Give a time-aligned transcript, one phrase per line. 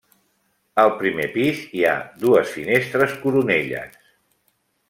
[0.83, 1.93] Al primer pis hi ha
[2.25, 4.05] dues finestres coronelles.